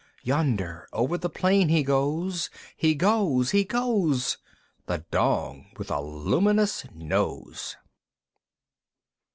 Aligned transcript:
"Yonder 0.23 0.87
over 0.93 1.15
the 1.15 1.29
plain 1.29 1.69
he 1.69 1.83
goes; 1.83 2.49
"He 2.75 2.95
goes; 2.95 3.51
"He 3.51 3.63
goes! 3.63 4.39
"The 4.87 5.05
Dong 5.11 5.67
with 5.77 5.91
a 5.91 6.01
luminous 6.01 6.85
Nose!" 6.95 7.77